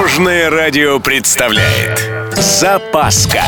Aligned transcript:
Дорожное 0.00 0.48
радио 0.48 0.98
представляет 0.98 2.10
Запаска 2.32 3.42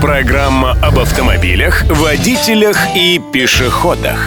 Программа 0.00 0.78
об 0.80 1.00
автомобилях, 1.00 1.82
водителях 1.90 2.76
и 2.94 3.20
пешеходах 3.32 4.20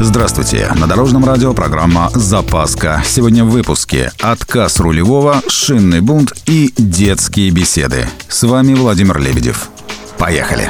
Здравствуйте! 0.00 0.68
На 0.74 0.88
Дорожном 0.88 1.24
радио 1.24 1.54
программа 1.54 2.10
«Запаска». 2.12 3.02
Сегодня 3.06 3.44
в 3.44 3.50
выпуске 3.50 4.10
«Отказ 4.20 4.80
рулевого», 4.80 5.40
«Шинный 5.46 6.00
бунт» 6.00 6.32
и 6.46 6.74
«Детские 6.76 7.50
беседы». 7.50 8.08
С 8.26 8.42
вами 8.42 8.74
Владимир 8.74 9.20
Лебедев. 9.20 9.68
Поехали! 10.18 10.68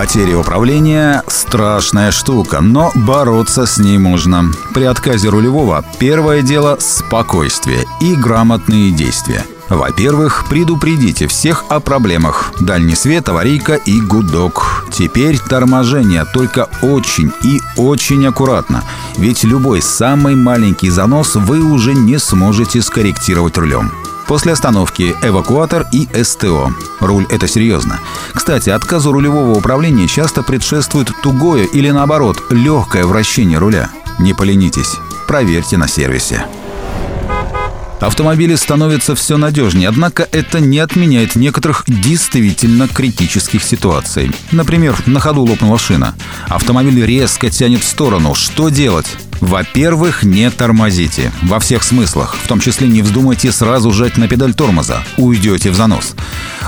Потеря 0.00 0.38
управления– 0.38 1.22
страшная 1.26 2.10
штука, 2.10 2.62
но 2.62 2.90
бороться 2.94 3.66
с 3.66 3.76
ней 3.76 3.98
можно. 3.98 4.50
При 4.72 4.84
отказе 4.84 5.28
рулевого 5.28 5.84
первое 5.98 6.40
дело– 6.40 6.78
спокойствие 6.80 7.84
и 8.00 8.14
грамотные 8.14 8.92
действия. 8.92 9.44
Во-первых, 9.68 10.46
предупредите 10.48 11.26
всех 11.26 11.66
о 11.68 11.80
проблемах. 11.80 12.54
Дальний 12.60 12.94
свет, 12.94 13.28
аварийка 13.28 13.74
и 13.74 14.00
гудок. 14.00 14.86
Теперь 14.90 15.38
торможение, 15.38 16.24
только 16.24 16.70
очень 16.80 17.30
и 17.44 17.60
очень 17.76 18.26
аккуратно. 18.26 18.82
Ведь 19.18 19.44
любой 19.44 19.82
самый 19.82 20.34
маленький 20.34 20.88
занос 20.88 21.34
вы 21.34 21.60
уже 21.60 21.92
не 21.92 22.18
сможете 22.18 22.80
скорректировать 22.80 23.58
рулем. 23.58 23.92
После 24.30 24.52
остановки 24.52 25.16
эвакуатор 25.22 25.88
и 25.90 26.08
СТО. 26.22 26.72
Руль– 27.00 27.26
это 27.30 27.48
серьезно. 27.48 27.98
Кстати, 28.32 28.70
отказу 28.70 29.10
рулевого 29.10 29.58
управления 29.58 30.06
часто 30.06 30.44
предшествует 30.44 31.10
тугое 31.20 31.64
или 31.64 31.90
наоборот 31.90 32.40
легкое 32.48 33.06
вращение 33.06 33.58
руля. 33.58 33.90
Не 34.20 34.32
поленитесь, 34.32 34.94
проверьте 35.26 35.78
на 35.78 35.88
сервисе. 35.88 36.46
Автомобили 37.98 38.54
становятся 38.54 39.16
все 39.16 39.36
надежнее, 39.36 39.88
однако 39.88 40.28
это 40.30 40.60
не 40.60 40.78
отменяет 40.78 41.34
некоторых 41.34 41.82
действительно 41.88 42.86
критических 42.86 43.64
ситуаций. 43.64 44.30
Например, 44.52 44.96
на 45.06 45.18
ходу 45.18 45.42
лопнула 45.42 45.76
шина. 45.76 46.14
Автомобиль 46.46 47.04
резко 47.04 47.50
тянет 47.50 47.82
в 47.82 47.88
сторону. 47.88 48.36
Что 48.36 48.68
делать? 48.68 49.16
Во-первых, 49.40 50.22
не 50.22 50.50
тормозите. 50.50 51.32
Во 51.42 51.58
всех 51.58 51.82
смыслах. 51.82 52.36
В 52.36 52.46
том 52.46 52.60
числе 52.60 52.88
не 52.88 53.02
вздумайте 53.02 53.50
сразу 53.52 53.90
жать 53.90 54.16
на 54.18 54.28
педаль 54.28 54.54
тормоза. 54.54 55.02
Уйдете 55.16 55.70
в 55.70 55.74
занос. 55.74 56.14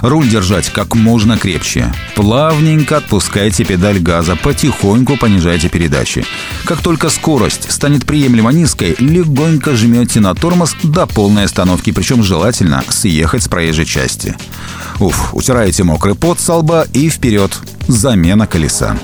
Руль 0.01 0.29
держать 0.29 0.70
как 0.70 0.95
можно 0.95 1.37
крепче. 1.37 1.92
Плавненько 2.14 2.97
отпускайте 2.97 3.64
педаль 3.64 3.98
газа, 3.98 4.37
потихоньку 4.37 5.17
понижайте 5.17 5.69
передачи. 5.69 6.25
Как 6.64 6.81
только 6.81 7.11
скорость 7.11 7.70
станет 7.70 8.06
приемлемо 8.06 8.51
низкой, 8.53 8.97
легонько 8.98 9.77
жмете 9.77 10.20
на 10.20 10.34
тормоз 10.34 10.75
до 10.83 11.07
полной 11.07 11.45
остановки, 11.45 11.92
причем 11.92 12.23
желательно 12.23 12.83
съехать 12.89 13.42
с 13.42 13.48
проезжей 13.48 13.84
части. 13.84 14.34
Уф, 14.98 15.34
утираете 15.34 15.84
мокрый 15.84 16.14
пот 16.14 16.41
со 16.41 16.55
лба 16.55 16.86
и 16.92 17.09
вперед. 17.09 17.57
Замена 17.86 18.47
колеса. 18.47 18.97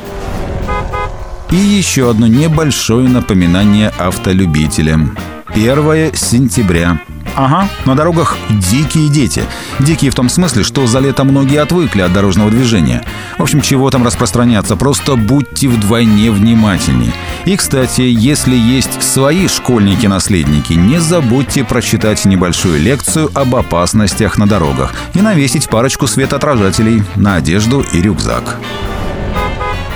И 1.50 1.56
еще 1.56 2.10
одно 2.10 2.26
небольшое 2.26 3.08
напоминание 3.08 3.88
автолюбителям. 3.98 5.16
1 5.54 6.14
сентября. 6.14 7.00
Ага, 7.34 7.70
на 7.86 7.94
дорогах 7.94 8.36
дикие 8.50 9.08
дети. 9.08 9.42
Дикие 9.78 10.10
в 10.10 10.14
том 10.14 10.28
смысле, 10.28 10.62
что 10.62 10.86
за 10.86 10.98
лето 10.98 11.24
многие 11.24 11.62
отвыкли 11.62 12.02
от 12.02 12.12
дорожного 12.12 12.50
движения. 12.50 13.02
В 13.38 13.42
общем, 13.42 13.62
чего 13.62 13.88
там 13.90 14.04
распространяться, 14.04 14.76
просто 14.76 15.16
будьте 15.16 15.68
вдвойне 15.68 16.30
внимательнее. 16.30 17.12
И, 17.46 17.56
кстати, 17.56 18.02
если 18.02 18.54
есть 18.54 19.02
свои 19.02 19.48
школьники-наследники, 19.48 20.74
не 20.74 21.00
забудьте 21.00 21.64
прочитать 21.64 22.24
небольшую 22.26 22.78
лекцию 22.78 23.30
об 23.34 23.56
опасностях 23.56 24.36
на 24.36 24.46
дорогах 24.46 24.92
и 25.14 25.22
навесить 25.22 25.68
парочку 25.68 26.06
светоотражателей 26.06 27.04
на 27.16 27.36
одежду 27.36 27.86
и 27.92 28.02
рюкзак. 28.02 28.58